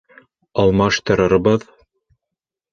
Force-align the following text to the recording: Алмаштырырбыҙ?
Алмаштырырбыҙ? 0.63 1.71